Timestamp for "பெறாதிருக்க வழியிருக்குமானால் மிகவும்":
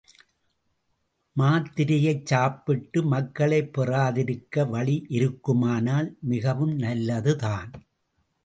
3.77-6.75